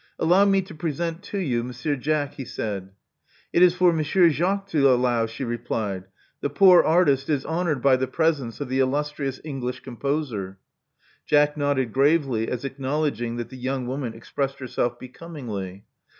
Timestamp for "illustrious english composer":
8.79-10.57